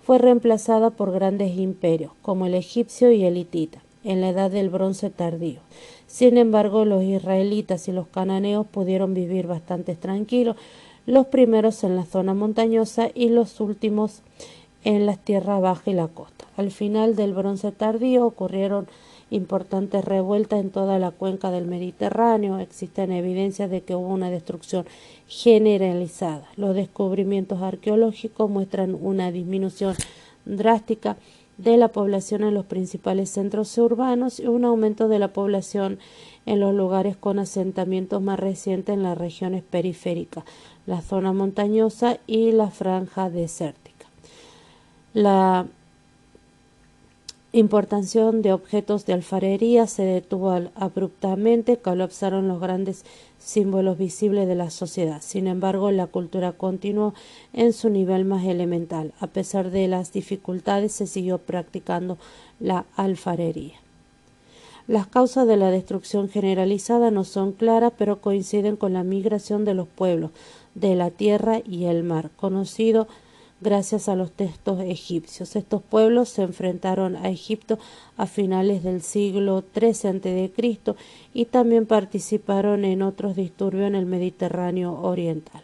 [0.03, 4.69] fue reemplazada por grandes imperios, como el egipcio y el hitita, en la edad del
[4.69, 5.61] bronce tardío.
[6.05, 10.57] Sin embargo, los israelitas y los cananeos pudieron vivir bastante tranquilos,
[11.05, 14.54] los primeros en la zona montañosa y los últimos en
[14.85, 16.45] las tierras bajas y la costa.
[16.57, 18.87] Al final del bronce tardío ocurrieron
[19.31, 22.59] importantes revueltas en toda la cuenca del Mediterráneo.
[22.59, 24.85] Existen evidencias de que hubo una destrucción
[25.27, 26.47] generalizada.
[26.55, 29.95] Los descubrimientos arqueológicos muestran una disminución
[30.45, 31.17] drástica
[31.57, 35.99] de la población en los principales centros urbanos y un aumento de la población
[36.45, 40.43] en los lugares con asentamientos más recientes en las regiones periféricas,
[40.85, 43.84] la zona montañosa y la franja desértica.
[45.15, 45.65] La
[47.54, 53.06] importación de objetos de alfarería se detuvo abruptamente, colapsaron los grandes
[53.39, 55.21] símbolos visibles de la sociedad.
[55.21, 57.13] Sin embargo, la cultura continuó
[57.54, 59.13] en su nivel más elemental.
[59.21, 62.17] A pesar de las dificultades, se siguió practicando
[62.60, 63.75] la alfarería.
[64.86, 69.75] Las causas de la destrucción generalizada no son claras, pero coinciden con la migración de
[69.75, 70.32] los pueblos
[70.73, 73.08] de la tierra y el mar, conocido
[73.61, 75.55] gracias a los textos egipcios.
[75.55, 77.79] Estos pueblos se enfrentaron a Egipto
[78.17, 80.95] a finales del siglo XIII a.C.
[81.33, 85.63] y también participaron en otros disturbios en el Mediterráneo oriental.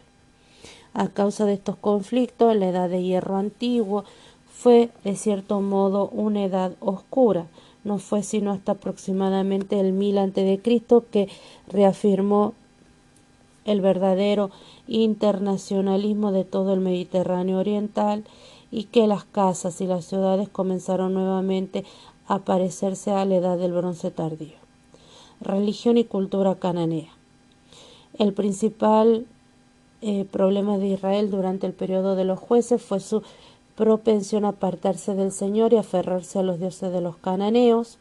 [0.94, 4.04] A causa de estos conflictos, la edad de hierro antiguo
[4.52, 7.46] fue, de cierto modo, una edad oscura.
[7.84, 10.60] No fue sino hasta aproximadamente el mil a.C.
[11.10, 11.28] que
[11.68, 12.54] reafirmó
[13.64, 14.50] el verdadero
[14.88, 18.24] internacionalismo de todo el Mediterráneo oriental
[18.70, 21.84] y que las casas y las ciudades comenzaron nuevamente
[22.26, 24.56] a parecerse a la edad del bronce tardío.
[25.40, 27.12] Religión y cultura cananea.
[28.18, 29.26] El principal
[30.00, 33.22] eh, problema de Israel durante el periodo de los jueces fue su
[33.76, 37.98] propensión a apartarse del Señor y aferrarse a los dioses de los cananeos.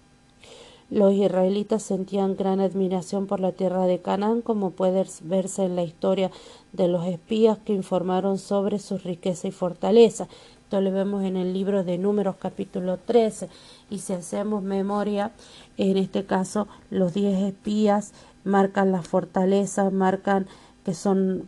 [0.91, 5.83] Los israelitas sentían gran admiración por la tierra de Canaán, como puede verse en la
[5.83, 6.31] historia
[6.73, 10.27] de los espías que informaron sobre su riqueza y fortaleza.
[10.63, 13.47] Esto lo vemos en el libro de Números capítulo 13.
[13.89, 15.31] Y si hacemos memoria,
[15.77, 18.11] en este caso los diez espías
[18.43, 20.45] marcan la fortaleza, marcan
[20.83, 21.47] que son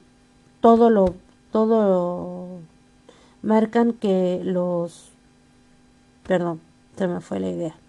[0.62, 1.15] todo lo,
[1.51, 2.47] todo
[3.41, 5.10] marcan que los,
[6.25, 6.62] perdón,
[6.95, 7.83] se me fue la idea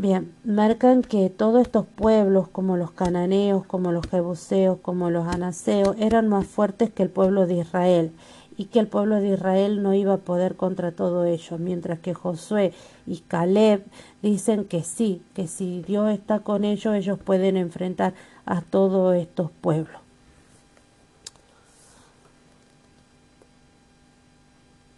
[0.00, 5.96] Bien, marcan que todos estos pueblos, como los cananeos, como los jebuseos, como los anaseos,
[5.98, 8.12] eran más fuertes que el pueblo de Israel
[8.56, 12.14] y que el pueblo de Israel no iba a poder contra todo ello, mientras que
[12.14, 12.74] Josué
[13.08, 13.82] y Caleb
[14.22, 18.14] dicen que sí, que si Dios está con ellos, ellos pueden enfrentar
[18.46, 20.07] a todos estos pueblos.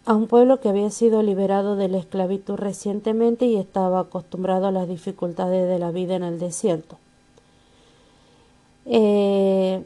[0.05, 4.71] A un pueblo que había sido liberado de la esclavitud recientemente y estaba acostumbrado a
[4.71, 6.97] las dificultades de la vida en el desierto.
[8.85, 9.83] Eh,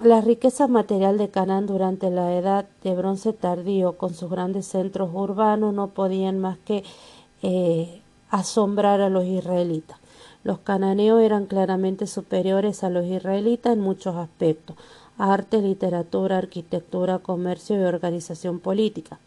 [0.00, 5.10] la riqueza material de Canaán durante la edad de bronce tardío, con sus grandes centros
[5.12, 6.82] urbanos, no podían más que
[7.42, 9.98] eh, asombrar a los israelitas.
[10.44, 14.76] Los cananeos eran claramente superiores a los israelitas en muchos aspectos,
[15.22, 19.20] arte, literatura, arquitectura, comercio y organización política.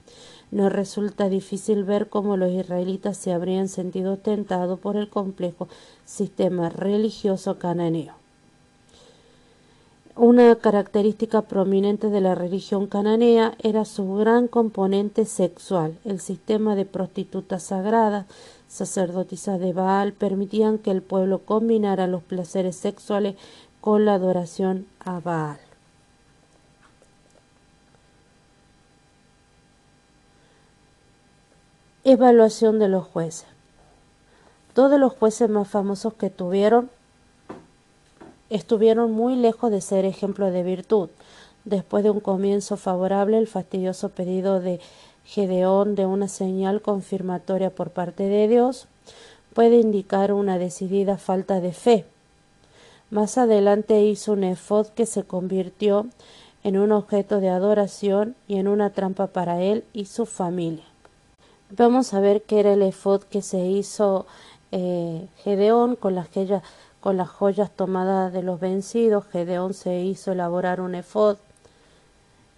[0.51, 5.69] No resulta difícil ver cómo los israelitas se habrían sentido tentados por el complejo
[6.03, 8.13] sistema religioso cananeo.
[10.17, 15.97] Una característica prominente de la religión cananea era su gran componente sexual.
[16.03, 18.25] El sistema de prostitutas sagradas,
[18.67, 23.36] sacerdotisas de Baal, permitían que el pueblo combinara los placeres sexuales
[23.81, 25.64] con la adoración a Baal.
[32.07, 33.47] Evaluación de los jueces.
[34.75, 36.91] Todos los jueces más famosos que tuvieron
[38.51, 41.09] estuvieron muy lejos de ser ejemplo de virtud.
[41.63, 44.79] Después de un comienzo favorable, el fastidioso pedido de
[45.25, 48.87] Gedeón de una señal confirmatoria por parte de Dios
[49.56, 52.06] puede indicar una decidida falta de fe.
[53.10, 56.06] Más adelante hizo un efod que se convirtió
[56.63, 60.85] en un objeto de adoración y en una trampa para él y su familia.
[61.78, 64.26] Vamos a ver qué era el efod que se hizo
[64.71, 66.30] eh, Gedeón con las,
[67.02, 69.26] con las joyas tomadas de los vencidos.
[69.26, 71.36] Gedeón se hizo elaborar un efod.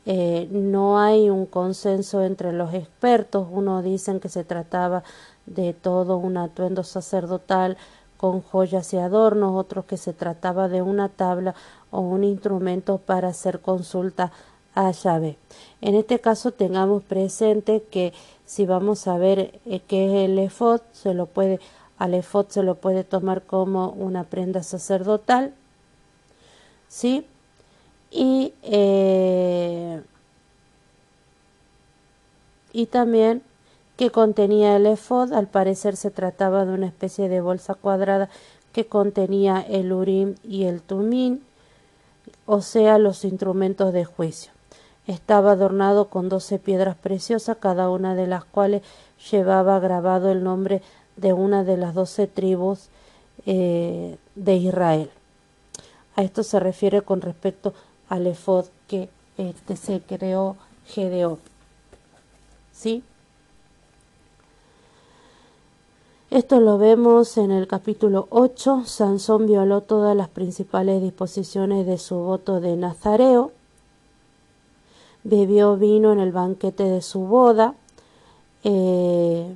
[0.05, 3.47] Eh, no hay un consenso entre los expertos.
[3.49, 5.01] Unos dicen que se trataba
[5.47, 7.75] de todo un atuendo sacerdotal
[8.17, 11.55] con joyas y adornos, otros que se trataba de una tabla
[11.89, 14.31] o un instrumento para hacer consulta
[14.77, 15.37] a Yahvé.
[15.81, 18.13] En este caso tengamos presente que
[18.45, 21.59] si vamos a ver eh, qué es el efod, se lo puede,
[21.97, 25.53] al efod se lo puede tomar como una prenda sacerdotal,
[26.87, 27.25] ¿sí?
[28.11, 30.01] Y, eh,
[32.71, 33.41] y también
[33.97, 38.29] que contenía el efod, al parecer se trataba de una especie de bolsa cuadrada
[38.73, 41.43] que contenía el urim y el tumín,
[42.45, 44.56] o sea, los instrumentos de juicio.
[45.07, 48.83] Estaba adornado con doce piedras preciosas, cada una de las cuales
[49.31, 50.81] llevaba grabado el nombre
[51.15, 52.89] de una de las doce tribus
[53.45, 55.09] eh, de Israel.
[56.15, 57.73] A esto se refiere con respecto
[58.09, 61.39] al efod que este, se creó Gedeón.
[62.73, 63.03] ¿Sí?
[66.29, 68.83] Esto lo vemos en el capítulo 8.
[68.85, 73.53] Sansón violó todas las principales disposiciones de su voto de Nazareo.
[75.29, 77.75] Bebió vino en el banquete de su boda.
[78.63, 79.53] Eh,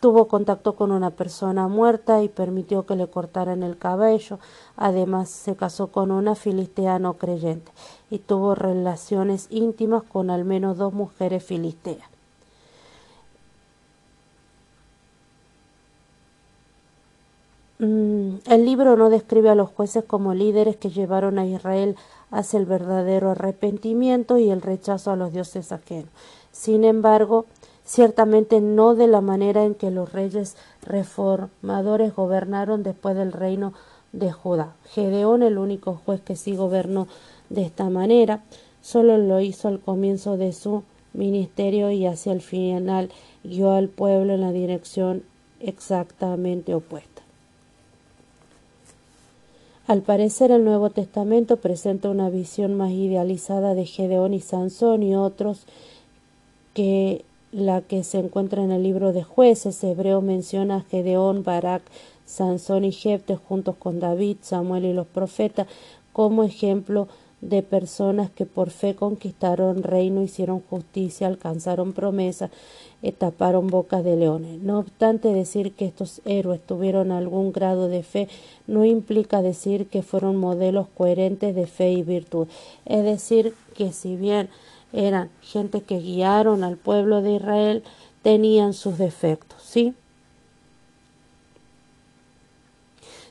[0.00, 4.40] tuvo contacto con una persona muerta y permitió que le cortaran el cabello.
[4.76, 7.70] Además, se casó con una filistea no creyente
[8.10, 12.08] y tuvo relaciones íntimas con al menos dos mujeres filisteas.
[17.78, 21.94] Mm, el libro no describe a los jueces como líderes que llevaron a Israel
[22.30, 26.10] hacia el verdadero arrepentimiento y el rechazo a los dioses ajenos.
[26.52, 27.46] Sin embargo,
[27.84, 33.72] ciertamente no de la manera en que los reyes reformadores gobernaron después del reino
[34.12, 34.74] de Judá.
[34.90, 37.06] Gedeón, el único juez que sí gobernó
[37.50, 38.42] de esta manera,
[38.80, 43.10] solo lo hizo al comienzo de su ministerio y hacia el final
[43.44, 45.22] guió al pueblo en la dirección
[45.60, 47.25] exactamente opuesta.
[49.86, 55.14] Al parecer el Nuevo Testamento presenta una visión más idealizada de Gedeón y Sansón y
[55.14, 55.64] otros
[56.74, 59.84] que la que se encuentra en el libro de jueces.
[59.84, 61.82] Hebreo menciona a Gedeón, Barak,
[62.24, 65.68] Sansón y Jefte juntos con David, Samuel y los profetas
[66.12, 67.25] como ejemplo de
[67.62, 72.50] personas que por fe conquistaron reino, hicieron justicia, alcanzaron promesa,
[73.18, 74.60] taparon bocas de leones.
[74.60, 78.28] No obstante, decir que estos héroes tuvieron algún grado de fe
[78.66, 82.48] no implica decir que fueron modelos coherentes de fe y virtud.
[82.84, 84.48] Es decir, que si bien
[84.92, 87.82] eran gente que guiaron al pueblo de Israel,
[88.22, 89.94] tenían sus defectos, ¿sí?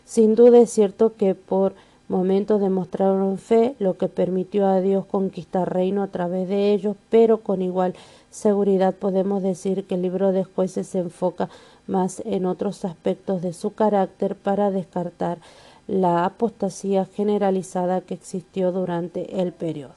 [0.05, 1.73] Sin duda es cierto que por
[2.07, 7.39] momentos demostraron fe, lo que permitió a Dios conquistar reino a través de ellos, pero
[7.39, 7.95] con igual
[8.29, 11.49] seguridad podemos decir que el libro de jueces se enfoca
[11.87, 15.39] más en otros aspectos de su carácter para descartar
[15.87, 19.93] la apostasía generalizada que existió durante el periodo.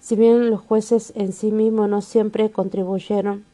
[0.00, 3.44] Si bien los jueces en sí mismos no siempre contribuyeron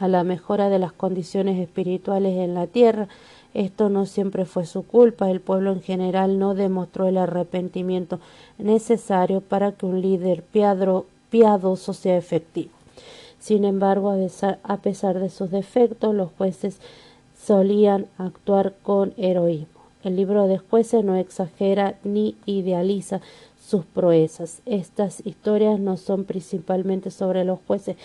[0.00, 3.08] a la mejora de las condiciones espirituales en la tierra,
[3.52, 8.20] esto no siempre fue su culpa, el pueblo en general no demostró el arrepentimiento
[8.58, 10.42] necesario para que un líder
[11.30, 12.70] piadoso sea efectivo.
[13.40, 14.14] Sin embargo,
[14.62, 16.78] a pesar de sus defectos, los jueces
[17.42, 19.80] solían actuar con heroísmo.
[20.04, 23.20] El libro de jueces no exagera ni idealiza
[23.60, 24.62] sus proezas.
[24.66, 27.96] Estas historias no son principalmente sobre los jueces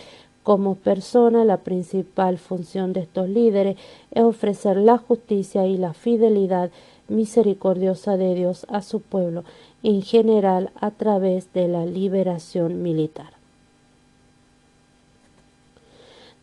[0.46, 3.78] como persona, la principal función de estos líderes
[4.12, 6.70] es ofrecer la justicia y la fidelidad
[7.08, 9.44] misericordiosa de Dios a su pueblo,
[9.82, 13.32] en general a través de la liberación militar.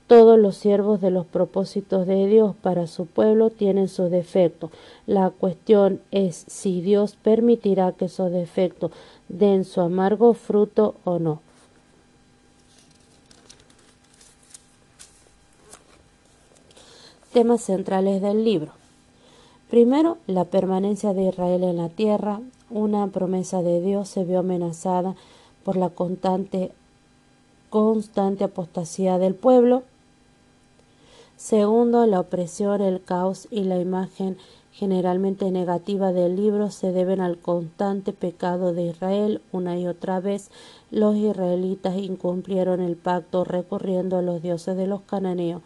[0.08, 4.72] Todos los siervos de los propósitos de Dios para su pueblo tienen sus defectos.
[5.06, 8.90] La cuestión es si Dios permitirá que esos defectos
[9.28, 11.40] den su amargo fruto o no.
[17.32, 18.72] Temas centrales del libro.
[19.70, 22.40] Primero, la permanencia de Israel en la tierra.
[22.68, 25.14] Una promesa de Dios se vio amenazada
[25.64, 26.72] por la constante,
[27.70, 29.82] constante apostasía del pueblo.
[31.38, 34.36] Segundo, la opresión, el caos y la imagen
[34.70, 39.40] generalmente negativa del libro se deben al constante pecado de Israel.
[39.52, 40.50] Una y otra vez
[40.90, 45.62] los israelitas incumplieron el pacto recurriendo a los dioses de los cananeos,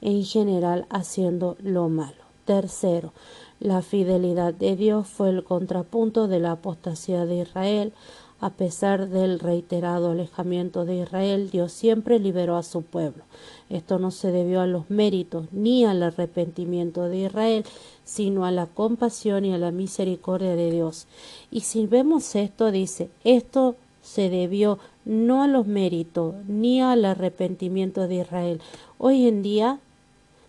[0.00, 2.24] en general haciendo lo malo.
[2.44, 3.12] Tercero,
[3.60, 7.92] la fidelidad de Dios fue el contrapunto de la apostasía de Israel.
[8.40, 13.24] A pesar del reiterado alejamiento de Israel, Dios siempre liberó a su pueblo.
[13.68, 17.64] Esto no se debió a los méritos ni al arrepentimiento de Israel,
[18.02, 21.06] sino a la compasión y a la misericordia de Dios.
[21.50, 28.08] Y si vemos esto, dice, esto se debió no a los méritos ni al arrepentimiento
[28.08, 28.60] de Israel.
[28.96, 29.80] Hoy en día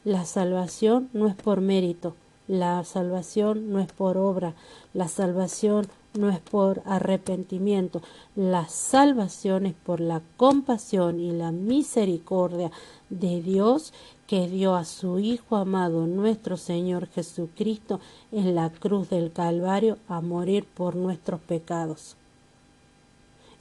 [0.04, 2.16] la salvación no es por mérito,
[2.48, 4.56] la salvación no es por obra,
[4.94, 5.88] la salvación
[6.18, 8.02] no es por arrepentimiento,
[8.36, 12.72] la salvación es por la compasión y la misericordia
[13.10, 13.94] de Dios
[14.26, 18.00] que dio a su Hijo amado nuestro Señor Jesucristo
[18.32, 22.16] en la cruz del Calvario a morir por nuestros pecados.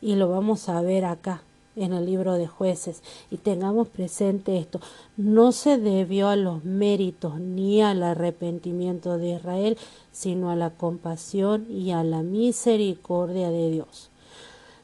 [0.01, 1.43] Y lo vamos a ver acá
[1.81, 4.81] en el libro de jueces y tengamos presente esto,
[5.17, 9.79] no se debió a los méritos ni al arrepentimiento de Israel,
[10.13, 14.11] sino a la compasión y a la misericordia de Dios.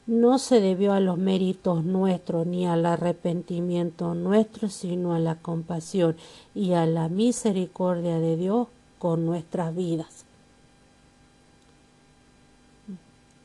[0.07, 6.17] No se debió a los méritos nuestros ni al arrepentimiento nuestro, sino a la compasión
[6.55, 8.69] y a la misericordia de Dios
[8.99, 10.25] con nuestras vidas.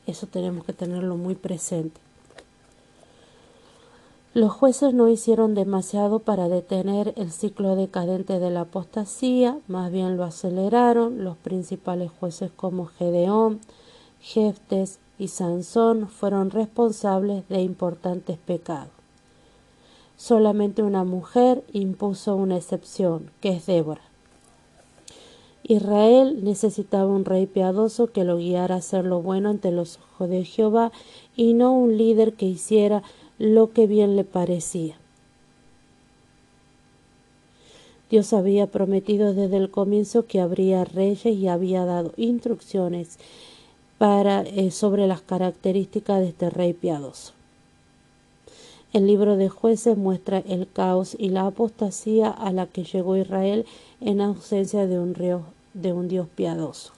[0.06, 2.00] Eso tenemos que tenerlo muy presente.
[4.34, 10.16] Los jueces no hicieron demasiado para detener el ciclo decadente de la apostasía, más bien
[10.16, 11.22] lo aceleraron.
[11.22, 13.60] Los principales jueces como Gedeón,
[14.22, 18.88] Jeftes y Sansón fueron responsables de importantes pecados.
[20.16, 24.00] Solamente una mujer impuso una excepción, que es Débora.
[25.62, 30.30] Israel necesitaba un rey piadoso que lo guiara a hacer lo bueno ante los ojos
[30.30, 30.90] de Jehová
[31.36, 33.02] y no un líder que hiciera
[33.42, 34.94] lo que bien le parecía.
[38.08, 43.18] Dios había prometido desde el comienzo que habría reyes y había dado instrucciones
[43.98, 47.32] para, eh, sobre las características de este rey piadoso.
[48.92, 53.66] El libro de jueces muestra el caos y la apostasía a la que llegó Israel
[54.00, 55.14] en ausencia de un,
[55.74, 56.92] de un Dios piadoso.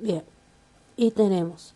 [0.00, 0.22] Bien,
[0.96, 1.74] y tenemos,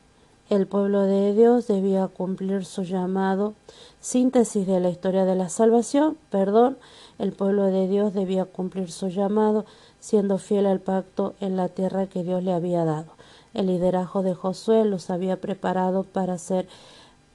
[0.48, 3.54] el pueblo de Dios debía cumplir su llamado,
[3.98, 6.78] síntesis de la historia de la salvación, perdón,
[7.18, 9.64] el pueblo de Dios debía cumplir su llamado,
[9.98, 13.10] siendo fiel al pacto en la tierra que Dios le había dado.
[13.54, 16.68] El liderazgo de Josué los había preparado para hacer,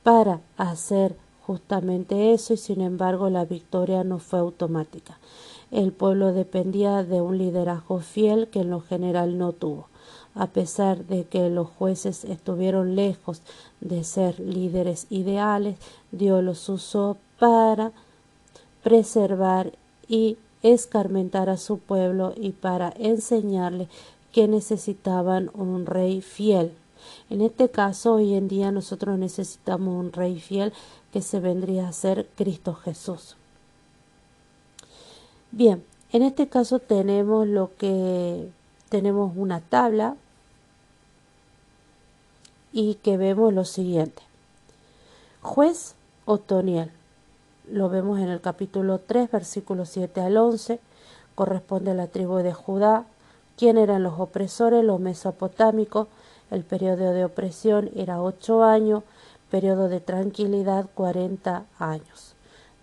[0.03, 5.19] para hacer justamente eso y sin embargo la victoria no fue automática.
[5.69, 9.89] El pueblo dependía de un liderazgo fiel que en lo general no tuvo
[10.35, 13.41] a pesar de que los jueces estuvieron lejos
[13.81, 15.77] de ser líderes ideales,
[16.11, 17.91] Dios los usó para
[18.83, 19.73] preservar
[20.07, 23.87] y escarmentar a su pueblo y para enseñarle
[24.31, 26.73] que necesitaban un rey fiel.
[27.29, 30.73] En este caso, hoy en día nosotros necesitamos un rey fiel
[31.11, 33.35] que se vendría a ser Cristo Jesús.
[35.51, 38.49] Bien, en este caso tenemos lo que
[38.89, 40.15] tenemos una tabla
[42.71, 44.21] y que vemos lo siguiente.
[45.41, 46.91] Juez Otoniel,
[47.71, 50.79] lo vemos en el capítulo 3, versículos 7 al 11,
[51.35, 53.05] corresponde a la tribu de Judá.
[53.57, 54.83] ¿Quién eran los opresores?
[54.83, 56.07] Los mesopotámicos.
[56.51, 59.03] El periodo de opresión era ocho años,
[59.49, 62.35] periodo de tranquilidad cuarenta años.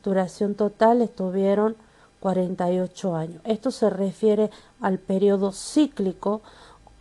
[0.03, 1.77] Duración total estuvieron
[2.25, 3.43] 48 años.
[3.45, 4.51] Esto se refiere
[4.81, 6.41] al periodo cíclico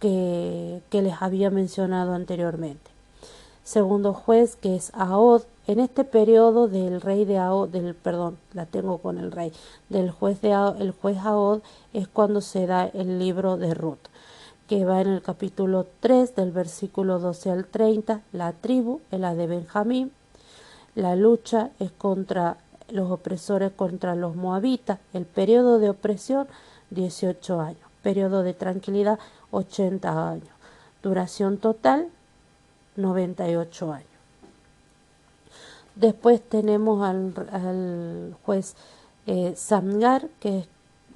[0.01, 2.91] que, les había mencionado anteriormente.
[3.63, 8.65] Segundo juez, que es Ahod, en este periodo del rey de Ahod, del, perdón, la
[8.65, 9.53] tengo con el rey,
[9.87, 11.61] del juez de Ahod, el juez Ahod
[11.93, 14.09] es cuando se da el libro de Ruth,
[14.67, 19.35] que va en el capítulo 3 del versículo 12 al 30, la tribu es la
[19.35, 20.11] de Benjamín,
[20.95, 22.57] la lucha es contra
[22.89, 26.47] los opresores contra los moabitas, el periodo de opresión
[26.89, 29.19] 18 años, periodo de tranquilidad
[29.51, 30.49] 80 años.
[31.01, 32.07] Duración total
[32.95, 34.07] 98 años.
[35.95, 38.75] Después tenemos al, juez
[39.27, 40.67] eh, Samgar, que es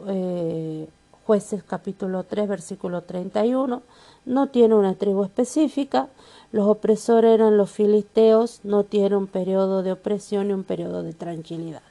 [0.07, 0.87] eh,
[1.27, 3.83] jueces capítulo 3, versículo 31.
[4.25, 6.07] No tiene una tribu específica.
[6.51, 8.61] Los opresores eran los filisteos.
[8.63, 11.83] No tiene un periodo de opresión y un periodo de tranquilidad.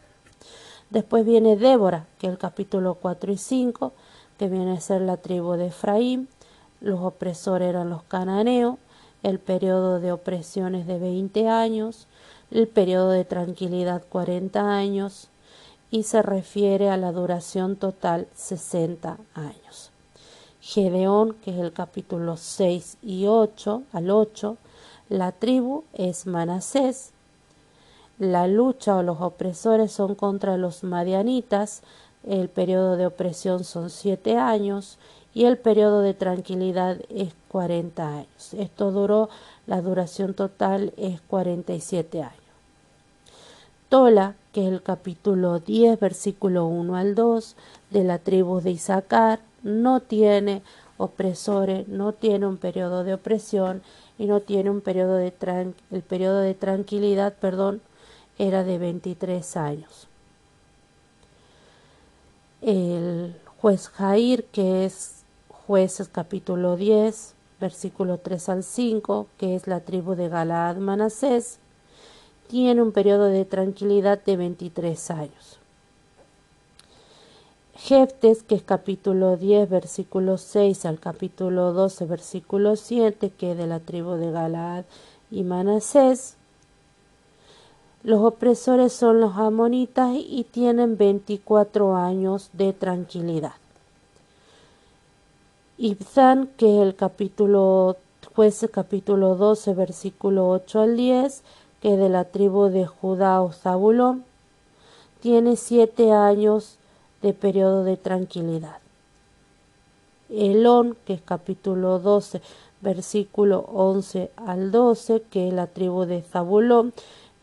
[0.91, 3.93] Después viene Débora, que es el capítulo 4 y 5,
[4.39, 6.29] que viene a ser la tribu de Efraín
[6.81, 8.77] los opresores eran los cananeos,
[9.23, 12.07] el periodo de opresión es de 20 años,
[12.51, 15.29] el periodo de tranquilidad 40 años
[15.91, 19.91] y se refiere a la duración total 60 años.
[20.61, 24.57] Gedeón, que es el capítulo 6 y 8 al 8,
[25.09, 27.13] la tribu es Manasés.
[28.19, 31.83] La lucha o los opresores son contra los madianitas,
[32.25, 34.99] el periodo de opresión son siete años
[35.33, 38.55] y el periodo de tranquilidad es 40 años.
[38.55, 39.29] Esto duró,
[39.67, 42.35] la duración total es 47 años.
[43.89, 47.57] Tola, que es el capítulo 10, versículo 1 al 2
[47.91, 50.63] de la tribu de Isaacar, no tiene
[50.97, 53.83] opresores, no tiene un periodo de opresión
[54.17, 55.35] y no tiene un periodo de
[55.91, 57.83] el periodo de tranquilidad, perdón,
[58.39, 60.09] era de 23 años.
[62.63, 69.81] El juez Jair, que es jueces capítulo 10, versículo 3 al 5, que es la
[69.81, 71.59] tribu de Galaad Manasés,
[72.49, 75.59] tiene un periodo de tranquilidad de 23 años.
[77.75, 83.67] Jeftes, que es capítulo 10, versículo 6 al capítulo 12, versículo 7, que es de
[83.67, 84.85] la tribu de Galaad
[85.31, 86.37] y Manasés.
[88.03, 93.55] Los opresores son los amonitas y tienen 24 años de tranquilidad.
[95.79, 97.97] Ibzán, que es el capítulo
[98.37, 101.43] jueces capítulo 12, versículo 8 al 10,
[101.87, 104.25] que de la tribu de Judá o Zabulón,
[105.21, 106.79] tiene siete años
[107.23, 108.79] de periodo de tranquilidad.
[110.29, 112.43] Elón, que es capítulo 12,
[112.81, 116.93] versículo 11 al 12, que es la tribu de Zabulón,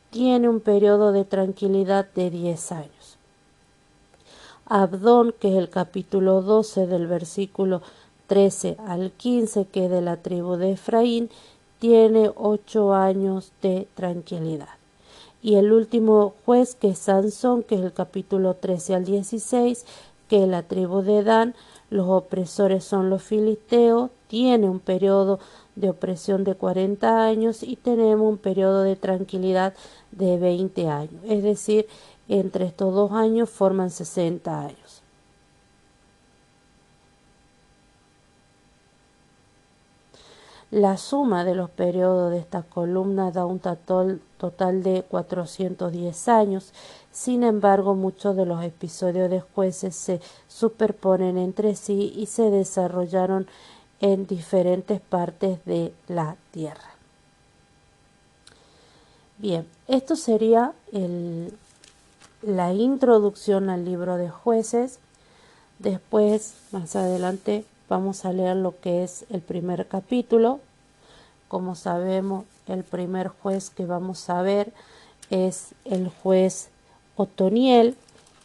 [0.10, 3.18] tiene un periodo de tranquilidad de diez años.
[4.66, 7.82] Abdón, que es el capítulo 12 del versículo
[8.28, 11.30] 13 al 15, que es de la tribu de Efraín,
[11.84, 14.70] tiene ocho años de tranquilidad.
[15.42, 19.86] Y el último juez, que es Sansón, que es el capítulo 13 al 16,
[20.30, 21.56] que la tribu de Dan,
[21.90, 25.40] los opresores son los filisteos, tiene un periodo
[25.76, 29.74] de opresión de 40 años y tenemos un periodo de tranquilidad
[30.14, 31.22] de 20 años.
[31.28, 31.88] Es decir,
[32.30, 34.83] entre estos dos años forman 60 años.
[40.74, 46.74] La suma de los periodos de esta columna da un total de 410 años.
[47.11, 53.45] Sin embargo, muchos de los episodios de jueces se superponen entre sí y se desarrollaron
[54.01, 56.89] en diferentes partes de la tierra.
[59.38, 60.74] Bien, esto sería
[62.41, 64.97] la introducción al libro de jueces.
[65.78, 70.60] Después, más adelante, vamos a leer lo que es el primer capítulo.
[71.48, 74.74] Como sabemos, el primer juez que vamos a ver
[75.30, 76.70] es el juez
[77.16, 77.96] Otoniel,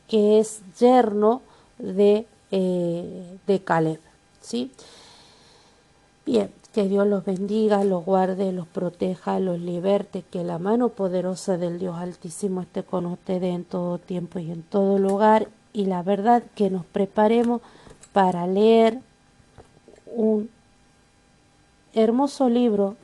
[0.09, 1.43] que es yerno
[1.79, 4.01] de, eh, de Caleb.
[4.41, 4.71] ¿sí?
[6.27, 11.57] Bien, que Dios los bendiga, los guarde, los proteja, los liberte, que la mano poderosa
[11.57, 15.49] del Dios Altísimo esté con ustedes en todo tiempo y en todo lugar.
[15.73, 17.63] Y la verdad que nos preparemos
[18.13, 19.01] para leer
[20.15, 20.51] un
[21.95, 22.97] hermoso libro,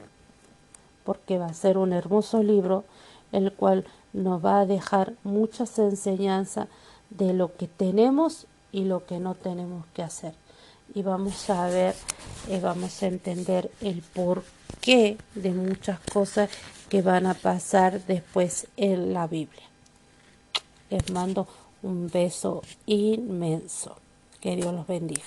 [1.04, 2.84] porque va a ser un hermoso libro,
[3.32, 6.68] el cual nos va a dejar muchas enseñanzas
[7.10, 10.34] de lo que tenemos y lo que no tenemos que hacer
[10.94, 11.94] y vamos a ver,
[12.48, 16.50] y vamos a entender el porqué de muchas cosas
[16.88, 19.64] que van a pasar después en la Biblia.
[20.90, 21.48] Les mando
[21.82, 23.96] un beso inmenso.
[24.40, 25.22] Que Dios los bendiga.